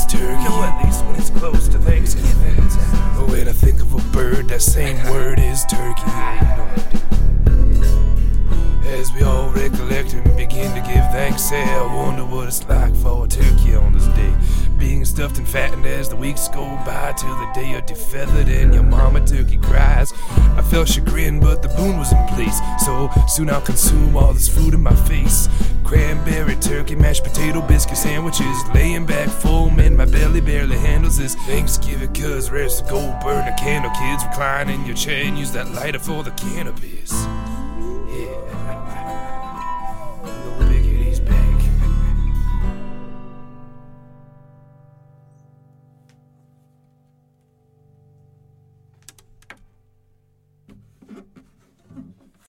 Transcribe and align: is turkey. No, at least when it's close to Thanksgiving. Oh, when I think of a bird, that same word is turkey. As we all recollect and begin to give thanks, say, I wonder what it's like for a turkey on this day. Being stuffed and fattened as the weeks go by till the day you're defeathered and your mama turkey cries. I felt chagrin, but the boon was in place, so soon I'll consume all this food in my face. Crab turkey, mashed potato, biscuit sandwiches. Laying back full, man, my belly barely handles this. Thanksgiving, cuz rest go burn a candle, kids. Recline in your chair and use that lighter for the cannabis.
is 0.00 0.12
turkey. 0.12 0.44
No, 0.44 0.62
at 0.62 0.84
least 0.84 1.04
when 1.04 1.16
it's 1.16 1.30
close 1.30 1.68
to 1.68 1.78
Thanksgiving. 1.78 2.54
Oh, 3.16 3.26
when 3.28 3.48
I 3.48 3.52
think 3.52 3.80
of 3.80 3.92
a 3.94 4.12
bird, 4.12 4.48
that 4.48 4.62
same 4.62 4.96
word 5.10 5.38
is 5.38 5.64
turkey. 5.66 6.02
As 8.88 9.12
we 9.12 9.22
all 9.22 9.50
recollect 9.50 10.12
and 10.14 10.24
begin 10.36 10.74
to 10.74 10.80
give 10.80 11.04
thanks, 11.12 11.42
say, 11.42 11.62
I 11.62 11.86
wonder 11.94 12.24
what 12.24 12.48
it's 12.48 12.66
like 12.68 12.94
for 12.96 13.24
a 13.24 13.28
turkey 13.28 13.74
on 13.74 13.92
this 13.92 14.06
day. 14.08 14.34
Being 14.78 15.04
stuffed 15.04 15.38
and 15.38 15.48
fattened 15.48 15.86
as 15.86 16.08
the 16.08 16.16
weeks 16.16 16.48
go 16.48 16.64
by 16.86 17.14
till 17.16 17.34
the 17.36 17.50
day 17.54 17.70
you're 17.70 17.82
defeathered 17.82 18.48
and 18.48 18.72
your 18.72 18.82
mama 18.82 19.24
turkey 19.26 19.58
cries. 19.58 20.12
I 20.56 20.62
felt 20.62 20.88
chagrin, 20.88 21.40
but 21.40 21.62
the 21.62 21.68
boon 21.68 21.98
was 21.98 22.12
in 22.12 22.26
place, 22.28 22.58
so 22.84 23.10
soon 23.28 23.50
I'll 23.50 23.60
consume 23.60 24.16
all 24.16 24.32
this 24.32 24.48
food 24.48 24.74
in 24.74 24.82
my 24.82 24.94
face. 24.94 25.48
Crab 25.84 26.09
turkey, 26.70 26.94
mashed 26.94 27.24
potato, 27.24 27.60
biscuit 27.60 27.96
sandwiches. 27.96 28.56
Laying 28.72 29.04
back 29.04 29.28
full, 29.28 29.70
man, 29.70 29.96
my 29.96 30.04
belly 30.04 30.40
barely 30.40 30.78
handles 30.78 31.18
this. 31.18 31.34
Thanksgiving, 31.34 32.12
cuz 32.14 32.48
rest 32.48 32.88
go 32.88 33.00
burn 33.24 33.48
a 33.48 33.56
candle, 33.58 33.90
kids. 33.90 34.24
Recline 34.24 34.68
in 34.70 34.86
your 34.86 34.94
chair 34.94 35.24
and 35.24 35.36
use 35.36 35.50
that 35.50 35.72
lighter 35.72 35.98
for 35.98 36.22
the 36.22 36.30
cannabis. 36.30 37.10